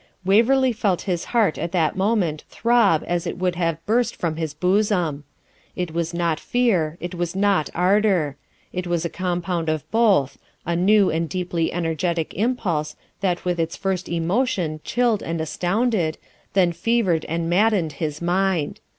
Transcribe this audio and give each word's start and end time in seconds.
Waverley 0.25 0.73
felt 0.73 1.01
his 1.01 1.25
heart 1.25 1.59
at 1.59 1.73
that 1.73 1.95
moment 1.95 2.43
throb 2.49 3.03
as 3.05 3.27
it 3.27 3.37
would 3.37 3.53
have 3.55 3.85
burst 3.85 4.15
from 4.15 4.35
his 4.35 4.51
bosom. 4.51 5.25
It 5.75 5.91
was 5.93 6.11
not 6.11 6.39
fear, 6.39 6.97
it 6.99 7.13
was 7.13 7.35
not 7.35 7.69
ardour: 7.75 8.35
it 8.73 8.87
was 8.87 9.05
a 9.05 9.09
compound 9.11 9.69
of 9.69 9.85
both, 9.91 10.39
a 10.65 10.75
new 10.75 11.11
and 11.11 11.29
deeply 11.29 11.71
energetic 11.71 12.33
impulse 12.33 12.95
that 13.19 13.45
with 13.45 13.59
its 13.59 13.77
first 13.77 14.09
emotion 14.09 14.79
chilled 14.83 15.21
and 15.21 15.39
astounded, 15.39 16.17
then 16.53 16.71
fevered 16.71 17.23
and 17.25 17.47
maddened 17.47 17.91
his 17.93 18.23
mind. 18.23 18.79